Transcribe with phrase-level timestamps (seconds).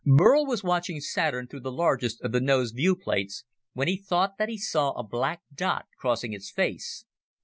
[0.03, 4.49] Burl was watching Saturn through the largest of the nose viewplates when he thought that
[4.49, 7.05] he saw a black dot crossing its face.